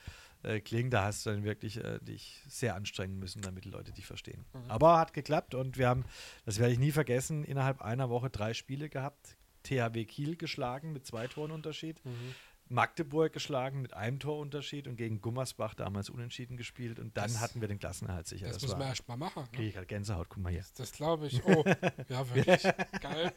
[0.44, 0.92] äh, klingt.
[0.92, 4.44] Da hast du dann wirklich äh, dich sehr anstrengen müssen, damit die Leute dich verstehen.
[4.52, 4.70] Mhm.
[4.70, 6.04] Aber hat geklappt und wir haben,
[6.44, 9.36] das werde ich nie vergessen, innerhalb einer Woche drei Spiele gehabt.
[9.64, 12.02] THW Kiel geschlagen mit zwei Toren Unterschied.
[12.04, 12.34] Mhm.
[12.70, 17.60] Magdeburg geschlagen mit einem Torunterschied und gegen Gummersbach damals unentschieden gespielt und dann Das- hatten
[17.60, 18.46] wir den Klassenerhalt sicher.
[18.46, 19.44] Das, Das, müssen wir war, erst mal machen.
[19.52, 19.68] kriege Ne?
[19.70, 20.64] ich halt Gänsehaut, guck mal hier.
[20.76, 21.42] Das glaube ich.
[21.44, 21.64] Oh,
[22.08, 22.62] ja, wirklich.
[23.00, 23.32] Geil.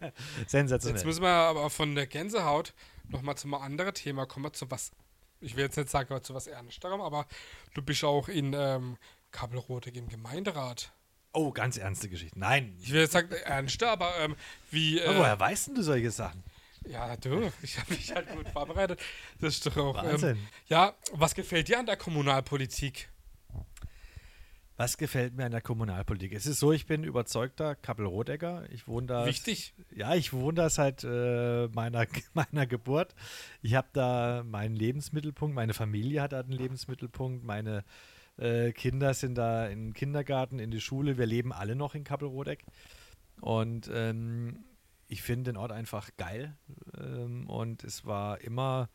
[0.48, 0.98] Sensationell.
[0.98, 2.74] Jetzt müssen wir aber von der Gänsehaut
[3.10, 4.92] nochmal zu einem anderen Thema kommen, zu was,
[5.40, 7.26] ich will jetzt nicht sagen, aber zu was Ernsterem, aber
[7.74, 8.98] du bist auch in ähm,
[9.32, 10.92] Kabelrote im Gemeinderat.
[11.34, 12.38] oh, ganz ernste Geschichte.
[12.38, 12.76] Nein.
[12.82, 14.36] Ich will jetzt sagen ernster, aber ähm,
[14.70, 15.02] wie.
[15.02, 16.44] Aber Äh, woher weißt denn du solche Sachen?
[16.88, 19.00] Ja, du, ich habe mich halt gut vorbereitet.
[19.40, 20.04] Das ist doch auch.
[20.04, 20.38] Ähm, Wahnsinn.
[20.68, 23.10] ja, was gefällt dir an der Kommunalpolitik?
[24.78, 26.34] Was gefällt mir an der Kommunalpolitik?
[26.34, 28.64] Es ist so, ich bin überzeugter Kappel-Rodegger.
[28.72, 29.26] Ich wohne da.
[29.28, 29.76] Wichtig.
[29.96, 33.14] Ja, ich wohne da seit äh, meiner, meiner Geburt.
[33.62, 37.84] Ich habe da meinen Lebensmittelpunkt, meine Familie hat da einen Lebensmittelpunkt, meine
[38.38, 41.20] äh, Kinder sind da in den Kindergarten, in die Schule.
[41.20, 42.66] Wir leben alle noch in Kappelrodeck.
[43.40, 44.64] Und ähm,
[45.12, 46.56] ich finde den Ort einfach geil.
[46.98, 48.90] Ähm, und es war immer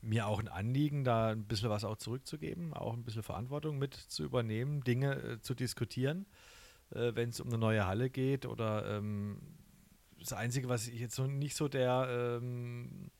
[0.00, 3.94] mir auch ein Anliegen, da ein bisschen was auch zurückzugeben, auch ein bisschen Verantwortung mit
[3.94, 6.24] zu übernehmen, Dinge äh, zu diskutieren,
[6.94, 9.40] äh, wenn es um eine neue Halle geht oder ähm,
[10.18, 13.10] das Einzige, was ich jetzt so nicht so der, ähm,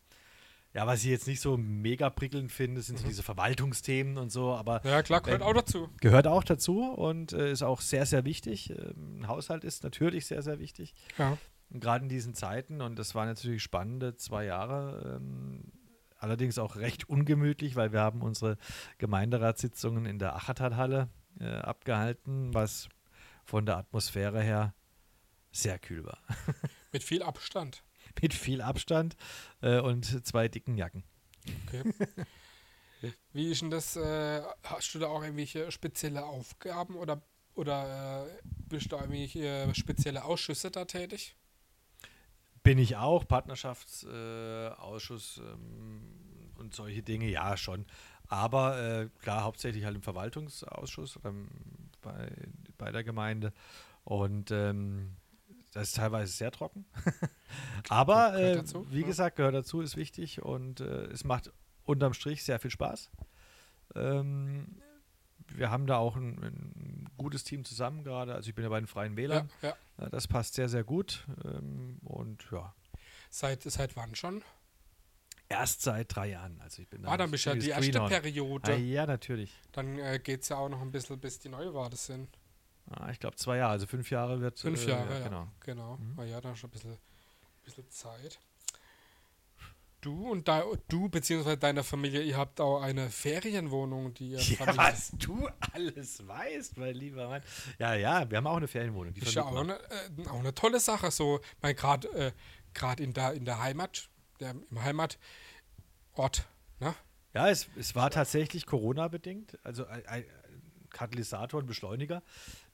[0.73, 4.55] ja, was ich jetzt nicht so mega prickelnd finde, sind so diese Verwaltungsthemen und so,
[4.55, 5.88] aber Ja, klar, gehört Wenn- auch dazu.
[6.01, 8.71] gehört auch dazu und äh, ist auch sehr, sehr wichtig.
[8.71, 10.94] Ähm, ein Haushalt ist natürlich sehr, sehr wichtig.
[11.18, 11.37] Ja.
[11.70, 15.16] Gerade in diesen Zeiten und das waren natürlich spannende zwei Jahre.
[15.16, 15.72] Ähm,
[16.18, 18.57] allerdings auch recht ungemütlich, weil wir haben unsere
[18.98, 21.09] Gemeinderatssitzungen in der Achertalhalle
[21.40, 22.88] äh, abgehalten, was
[23.44, 24.74] von der Atmosphäre her
[25.52, 26.22] sehr kühl war.
[26.92, 27.83] Mit viel Abstand.
[28.20, 29.16] Mit viel Abstand
[29.62, 31.04] äh, und zwei dicken Jacken.
[31.66, 31.85] Okay.
[33.33, 33.96] Wie ist denn das?
[33.96, 37.22] Äh, hast du da auch irgendwelche spezielle Aufgaben oder,
[37.54, 41.37] oder äh, bist du da irgendwelche spezielle Ausschüsse da tätig?
[42.68, 46.02] Bin ich auch, Partnerschaftsausschuss äh, Ausschuss, ähm,
[46.59, 47.87] und solche Dinge, ja schon.
[48.26, 51.48] Aber äh, klar, hauptsächlich halt im Verwaltungsausschuss ähm,
[52.02, 52.31] bei,
[52.76, 53.54] bei der Gemeinde.
[54.04, 55.16] Und ähm,
[55.72, 56.85] das ist teilweise sehr trocken.
[57.88, 59.07] Aber äh, dazu, wie ja.
[59.07, 61.50] gesagt, gehört dazu, ist wichtig und äh, es macht
[61.87, 63.11] unterm Strich sehr viel Spaß.
[63.94, 64.76] Ähm,
[65.55, 68.35] wir haben da auch ein, ein gutes Team zusammen gerade.
[68.35, 69.51] Also ich bin ja bei den Freien Wählern.
[69.63, 69.75] ja.
[70.01, 71.27] Ja, das passt sehr, sehr gut.
[71.45, 72.75] Ähm, und ja,
[73.31, 74.43] Seit, seit wann schon?
[75.51, 76.61] erst seit drei Jahren.
[76.61, 78.11] Also ich bin Ah, dann bist du ja die erste Greenhorn.
[78.11, 78.73] Periode.
[78.73, 79.53] Ah, ja, natürlich.
[79.73, 82.29] Dann äh, geht es ja auch noch ein bisschen, bis die Neuwahlen sind.
[82.91, 84.59] Ah, ich glaube zwei Jahre, also fünf Jahre wird.
[84.59, 85.25] Fünf äh, Jahre, ja.
[85.29, 85.49] Genau.
[85.61, 85.97] Genau.
[85.97, 86.15] Mhm.
[86.17, 86.97] Na ja, dann schon ein bisschen,
[87.65, 88.39] bisschen Zeit.
[90.01, 94.77] Du und da, du beziehungsweise deine Familie, ihr habt auch eine Ferienwohnung, die ihr Ja,
[94.77, 97.43] was du alles weißt, mein lieber Mann.
[97.79, 99.13] Ja, ja, wir haben auch eine Ferienwohnung.
[99.13, 101.11] Die ist ja auch eine, äh, auch eine tolle Sache.
[101.11, 102.33] So, mein gerade äh,
[102.75, 104.09] grad in der in der Heimat,
[104.39, 105.19] der, im Heimatort,
[106.79, 106.95] ne?
[107.35, 110.25] ja es, es war tatsächlich Corona-bedingt, also ein, ein
[110.91, 112.23] Katalysator und Beschleuniger.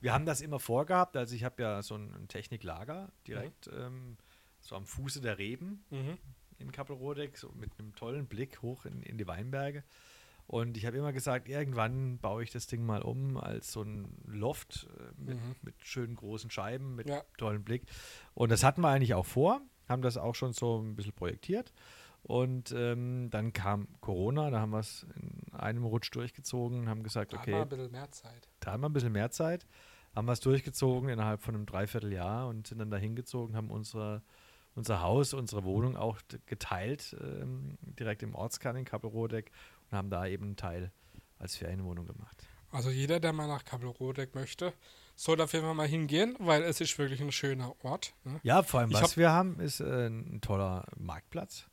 [0.01, 4.19] Wir haben das immer vorgehabt, also ich habe ja so ein, Techniklager direkt ähm,
[4.61, 5.85] so am Fuße der Reben.
[5.91, 6.19] Mhm.
[6.59, 9.85] In Kappelrodeck, so mit einem tollen Blick hoch in, in die Weinberge.
[10.47, 14.15] Und ich habe immer gesagt, irgendwann baue ich das Ding mal um als so ein
[14.27, 15.55] Loft äh, mit, Mhm.
[15.63, 17.23] mit schönen großen Scheiben, mit Ja.
[17.39, 17.85] tollem Blick.
[18.35, 21.73] Und das hatten wir eigentlich auch vor, haben das auch schon so ein bisschen projektiert.
[22.23, 27.33] Und ähm, dann kam Corona, da haben wir es in einem Rutsch durchgezogen, haben gesagt,
[27.35, 28.49] Da haben wir okay, ein bisschen mehr Zeit.
[28.61, 29.67] da haben wir ein bisschen mehr Zeit,
[30.15, 34.23] haben wir es durchgezogen innerhalb von einem Dreivierteljahr und sind dann dahin gezogen, haben unsere,
[34.75, 39.51] unser Haus, unsere Wohnung auch geteilt, ähm, direkt im Ortskern in Kappelrodeck
[39.91, 40.93] und haben da eben einen Teil
[41.39, 42.47] als Ferienwohnung gemacht.
[42.71, 44.73] Also jeder, der mal nach Kabelrodeck möchte,
[45.15, 48.15] soll auf jeden Fall mal hingehen, weil es ist wirklich ein schöner Ort.
[48.25, 48.41] Ne?
[48.43, 51.67] Ja, vor allem, Ich was hab- wir haben, ist äh, ein toller Marktplatz.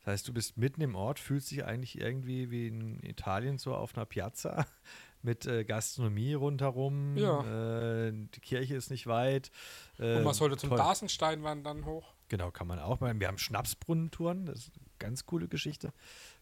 [0.00, 3.74] Das heißt, du bist mitten im Ort, fühlst dich eigentlich irgendwie wie in Italien so
[3.74, 4.66] auf einer Piazza
[5.22, 7.16] mit äh, Gastronomie rundherum.
[7.16, 8.08] Ja.
[8.08, 9.50] Äh, die Kirche ist nicht weit.
[9.96, 10.76] Und man sollte zum toll.
[10.78, 12.12] Dasenstein wandern hoch.
[12.34, 13.00] Genau, kann man auch.
[13.00, 15.92] Wir haben Schnapsbrunnentouren, das ist eine ganz coole Geschichte.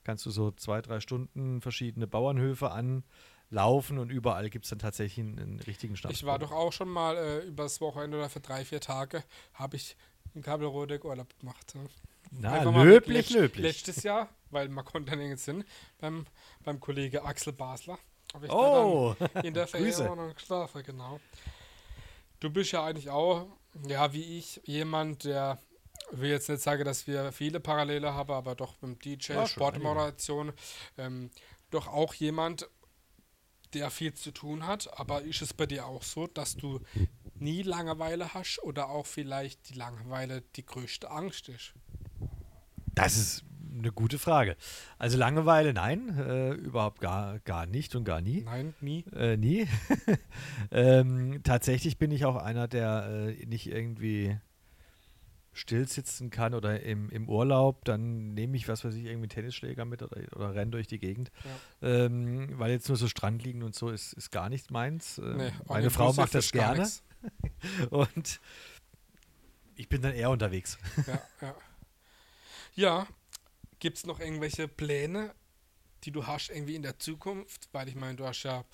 [0.05, 2.73] Kannst du so zwei, drei Stunden verschiedene Bauernhöfe
[3.51, 6.15] laufen und überall gibt es dann tatsächlich einen, einen richtigen Schnaps.
[6.17, 9.77] Ich war doch auch schon mal äh, übers Wochenende oder für drei, vier Tage, habe
[9.77, 9.95] ich
[10.33, 11.75] in Kabelrodeck Urlaub gemacht.
[11.75, 11.87] Ne?
[12.31, 13.63] Na, löblich, löblich.
[13.63, 15.63] Letztes Jahr, weil man konnte ja nirgends hin,
[15.99, 16.25] beim,
[16.65, 17.99] beim Kollege Axel Basler.
[18.33, 20.05] Hab ich da Oh, dann in der Grüße.
[20.05, 21.21] Ferienwohnung geschlafen, genau.
[22.41, 23.47] Du bist ja eigentlich auch,
[23.87, 25.61] ja, wie ich, jemand, der,
[26.13, 29.47] ich will jetzt nicht sagen, dass wir viele Parallele haben, aber doch beim DJ, Ja,
[29.47, 30.53] Sportmoderation,
[30.99, 31.31] ähm,
[31.71, 32.69] doch auch jemand,
[33.75, 34.99] der viel zu tun hat.
[34.99, 36.81] Aber ist es bei dir auch so, dass du
[37.35, 41.73] nie Langeweile hast oder auch vielleicht die Langeweile die größte Angst ist?
[42.95, 43.45] das ist
[43.79, 44.57] eine gute Frage.
[44.99, 48.43] Also Langeweile, nein, äh, überhaupt gar, gar nicht und gar nie.
[48.43, 49.05] Nein, nie.
[49.15, 49.67] Äh, nie.
[50.71, 54.39] ähm, tatsächlich bin ich auch einer, der äh, nicht irgendwie
[55.53, 59.85] still sitzen kann oder im, im Urlaub, dann nehme ich, was weiß ich, irgendwie Tennisschläger
[59.85, 61.31] mit oder, oder renne durch die Gegend.
[61.83, 65.19] Ähm, weil jetzt nur so Strand liegen und so ist, ist gar nicht meins.
[65.19, 66.89] Äh, Nee, meine Frau macht das gerne
[67.91, 68.41] und
[69.77, 70.79] ich bin dann eher unterwegs.
[71.07, 71.55] Ja, ja.
[72.75, 73.07] Ja,
[73.79, 75.35] gibt es noch irgendwelche Pläne,
[76.05, 77.69] die du hast irgendwie in der Zukunft?
[77.73, 78.65] Weil ich meine, du hast ja,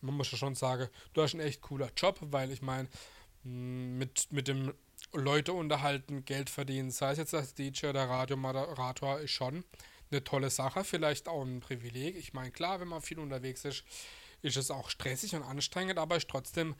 [0.00, 2.88] man muss ja schon sagen, du hast einen echt cooler Job, weil ich meine,
[3.44, 4.72] mit, mit dem
[5.14, 9.64] Leute unterhalten, Geld verdienen, sei es jetzt als DJ oder Radiomoderator, ist schon
[10.10, 12.16] eine tolle Sache, vielleicht auch ein Privileg.
[12.16, 13.84] Ich meine, klar, wenn man viel unterwegs ist,
[14.42, 16.74] ist es auch stressig und anstrengend, aber ist trotzdem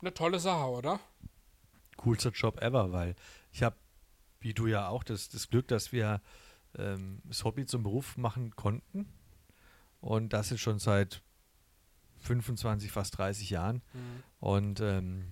[0.00, 1.00] eine tolle Sache, oder?
[1.96, 3.14] coolster Job ever, weil
[3.52, 3.76] ich habe,
[4.40, 6.20] wie du ja auch, das, das Glück, dass wir
[6.78, 9.08] ähm, das Hobby zum Beruf machen konnten.
[10.00, 11.22] Und das ist schon seit
[12.18, 13.82] 25, fast 30 Jahren.
[14.40, 15.26] Und ähm,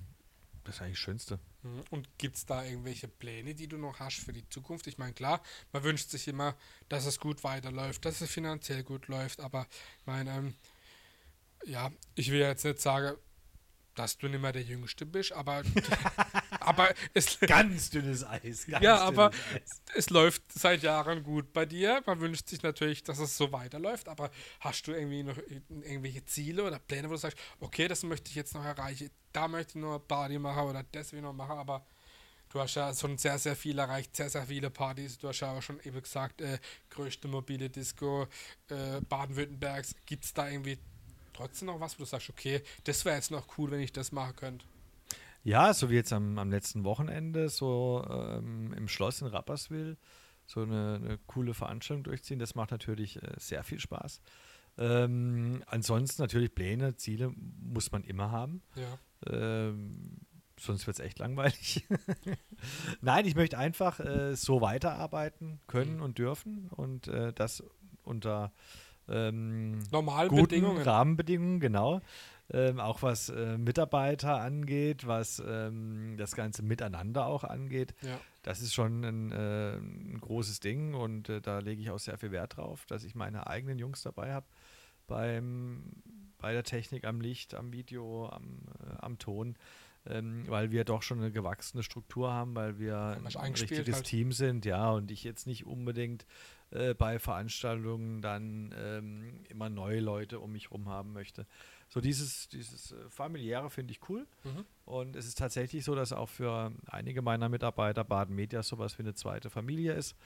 [0.64, 1.38] das ist eigentlich das Schönste.
[1.64, 1.82] Mhm.
[1.90, 4.86] Und gibt es da irgendwelche Pläne, die du noch hast für die Zukunft?
[4.86, 6.54] Ich meine, klar, man wünscht sich immer,
[6.88, 9.66] dass es gut weiterläuft, dass es finanziell gut läuft, aber
[9.98, 10.54] ich meine, ähm,
[11.64, 13.16] ja, ich will jetzt nicht sagen,
[13.94, 15.62] dass du nicht mehr der Jüngste bist, aber,
[16.66, 18.66] aber es, Ganz dünnes Eis.
[18.66, 19.82] Ganz Ja, aber- Eis.
[19.94, 22.02] es läuft seit Jahren gut bei dir.
[22.06, 25.36] Man wünscht sich natürlich, dass es so weiterläuft, aber hast du irgendwie noch
[25.68, 29.48] irgendwelche Ziele oder Pläne, wo du sagst, okay, das möchte ich jetzt noch erreichen, da
[29.48, 31.84] möchte ich noch Party machen oder das will ich noch machen, aber
[32.50, 35.18] du hast ja schon sehr, sehr viel erreicht, sehr, sehr viele Partys.
[35.18, 36.58] Du hast ja auch schon eben gesagt, äh,
[36.90, 38.28] größte mobile Disco
[38.68, 39.96] äh, Baden-Württembergs.
[40.06, 40.78] Gibt es da irgendwie
[41.32, 44.12] trotzdem noch was, wo du sagst, okay, das wäre jetzt noch cool, wenn ich das
[44.12, 44.64] machen könnte?
[45.44, 49.96] Ja, so wie jetzt am, am letzten Wochenende, so ähm, im Schloss in Rapperswil,
[50.46, 54.20] so eine, eine coole Veranstaltung durchziehen, das macht natürlich äh, sehr viel Spaß.
[54.76, 57.30] Ähm, ansonsten natürlich Pläne, Ziele
[57.60, 58.62] muss man immer haben.
[58.74, 58.98] Ja.
[59.32, 60.18] Ähm,
[60.58, 61.86] sonst wird es echt langweilig.
[63.00, 66.02] Nein, ich möchte einfach äh, so weiterarbeiten können Mhm.
[66.02, 67.62] und dürfen und äh, das
[68.02, 68.52] unter
[69.08, 70.82] ähm, Normalen guten Bedingungen.
[70.82, 72.00] Rahmenbedingungen, genau.
[72.50, 77.94] Ähm, auch was äh, Mitarbeiter angeht, was ähm, das ganze Miteinander auch angeht.
[78.02, 78.20] Ja.
[78.42, 82.18] Das ist schon ein, äh, ein großes Ding und äh, da lege ich auch sehr
[82.18, 84.46] viel Wert drauf, dass ich meine eigenen Jungs dabei habe
[85.06, 85.82] beim
[86.44, 89.56] bei der Technik, am Licht, am Video, am, äh, am Ton,
[90.04, 94.04] ähm, weil wir doch schon eine gewachsene Struktur haben, weil wir ein richtiges halt.
[94.04, 96.26] Team sind, ja, und ich jetzt nicht unbedingt
[96.70, 101.46] äh, bei Veranstaltungen dann ähm, immer neue Leute um mich rum haben möchte.
[101.88, 104.26] So dieses, dieses äh, familiäre finde ich cool.
[104.44, 104.64] Mhm.
[104.84, 109.02] Und es ist tatsächlich so, dass auch für einige meiner Mitarbeiter Baden Media sowas wie
[109.02, 110.16] eine zweite Familie ist.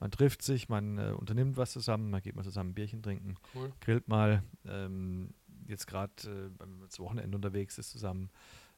[0.00, 3.36] Man trifft sich, man äh, unternimmt was zusammen, man geht mal zusammen ein Bierchen trinken,
[3.54, 3.72] Cool.
[3.80, 4.42] grillt mal.
[4.66, 5.34] Ähm,
[5.66, 8.30] jetzt gerade, äh, wenn man das Wochenende unterwegs ist zusammen.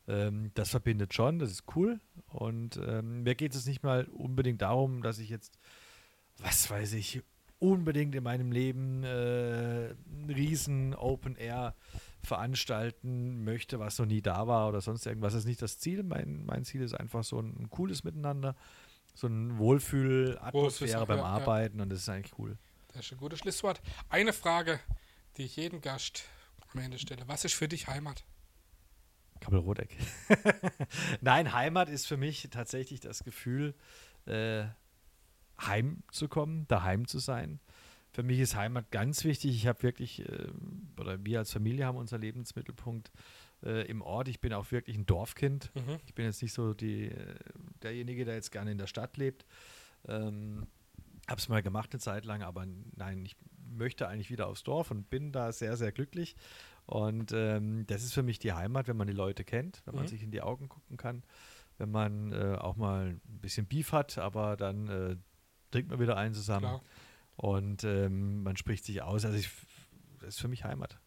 [0.08, 2.00] Ähm, das verbindet schon, das ist cool.
[2.28, 5.58] Und ähm, mir geht es nicht mal unbedingt darum, dass ich jetzt,
[6.38, 7.22] was weiß ich,
[7.58, 11.74] unbedingt in meinem Leben äh, einen riesen Open Air
[12.22, 15.32] veranstalten möchte, was noch nie da war oder sonst irgendwas.
[15.32, 16.02] Das ist nicht das Ziel.
[16.02, 18.56] Mein, mein Ziel ist einfach so ein, ein cooles Miteinander,
[19.14, 21.30] so ein Wohlfühl-Atmosphäre Wohlfühl- beim ja, ja.
[21.30, 22.58] Arbeiten und das ist eigentlich cool.
[22.88, 23.80] Das ist ein gutes Schlusswort.
[24.08, 24.80] Eine Frage,
[25.36, 26.24] die ich jedem Gast
[26.72, 27.22] am Ende stelle.
[27.26, 28.24] Was ist für dich Heimat?
[29.40, 29.96] Kabelrodeck.
[31.20, 33.74] Nein, Heimat ist für mich tatsächlich das Gefühl,
[34.26, 34.64] äh,
[35.60, 37.60] heimzukommen, daheim zu sein.
[38.12, 39.54] Für mich ist Heimat ganz wichtig.
[39.54, 40.48] Ich habe wirklich, äh,
[40.98, 43.10] oder wir als Familie haben unser Lebensmittelpunkt
[43.62, 44.28] äh, im Ort.
[44.28, 45.70] Ich bin auch wirklich ein Dorfkind.
[45.74, 45.98] Mhm.
[46.06, 47.34] Ich bin jetzt nicht so die, äh,
[47.82, 49.46] derjenige, der jetzt gerne in der Stadt lebt.
[50.08, 50.66] Ähm,
[51.28, 53.36] habe es mal gemacht eine Zeit lang, aber nein, ich
[53.72, 56.34] möchte eigentlich wieder aufs Dorf und bin da sehr, sehr glücklich.
[56.86, 60.04] Und ähm, das ist für mich die Heimat, wenn man die Leute kennt, wenn man
[60.04, 60.08] Mhm.
[60.08, 61.22] sich in die Augen gucken kann,
[61.78, 65.16] wenn man äh, auch mal ein bisschen Beef hat, aber dann äh,
[65.70, 66.82] trinkt man wieder einen zusammen Klar.
[67.40, 69.24] Und ähm, man spricht sich aus.
[69.24, 69.48] Also ich,
[70.18, 70.98] das ist für mich Heimat.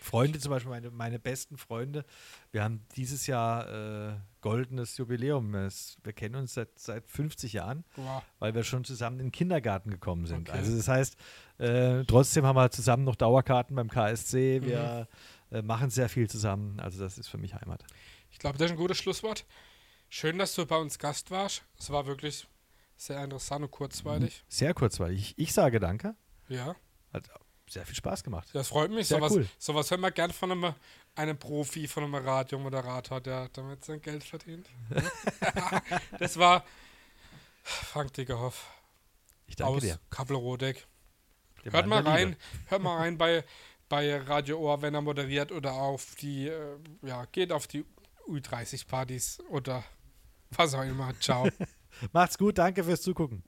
[0.00, 2.06] Freunde zum Beispiel, meine, meine besten Freunde,
[2.50, 5.52] wir haben dieses Jahr äh, goldenes Jubiläum.
[5.52, 8.22] Wir kennen uns seit, seit 50 Jahren, Wow.
[8.38, 10.48] weil wir schon zusammen in den Kindergarten gekommen sind.
[10.48, 10.58] Okay.
[10.58, 11.16] Also das heißt,
[11.58, 14.60] äh, trotzdem haben wir zusammen noch Dauerkarten beim KSC.
[14.62, 14.66] Mhm.
[14.66, 15.08] Wir
[15.50, 16.80] äh, machen sehr viel zusammen.
[16.80, 17.84] Also das ist für mich Heimat.
[18.30, 19.44] Ich glaube, das ist ein gutes Schlusswort.
[20.08, 21.64] Schön, dass du bei uns Gast warst.
[21.78, 22.46] Es war wirklich
[22.96, 24.44] sehr interessant und kurzweilig.
[24.48, 25.20] Sehr kurzweilig.
[25.36, 26.14] Ich, ich sage danke.
[26.48, 26.74] Ja,
[27.12, 27.28] Hat
[27.68, 28.48] sehr viel Spaß gemacht.
[28.52, 29.08] das freut mich.
[29.08, 29.48] Sehr Sowas, cool.
[29.58, 30.74] sowas hören wir gern von einem,
[31.16, 34.68] einem Profi, von einem Radiomoderator, der damit sein Geld verdient.
[36.18, 36.64] das war
[37.64, 38.64] Frank Dickerhoff
[39.46, 39.98] Ich danke aus dir.
[40.10, 40.86] Kappelrodeck.
[41.64, 42.10] Dem Hört mal Liebe.
[42.10, 43.42] rein, hört mal rein bei,
[43.88, 47.84] bei Radio Ohr, wenn er moderiert oder auf die, äh, ja, geht auf die
[48.28, 49.82] U30-Partys oder
[50.50, 51.12] was auch immer.
[51.20, 51.48] Ciao.
[52.12, 52.58] Macht's gut.
[52.58, 53.42] Danke fürs Zugucken.